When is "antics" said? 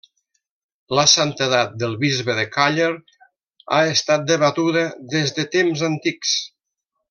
5.93-6.37